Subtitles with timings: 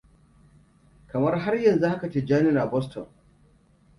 [1.11, 3.05] Kamar har yanzu haka Tijjani na Boston.